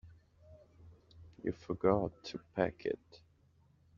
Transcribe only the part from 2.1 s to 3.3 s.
to pack it.